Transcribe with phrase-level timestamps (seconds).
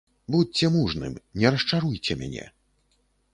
[0.35, 2.49] Будзьце мужным, не расчаруйце мяне!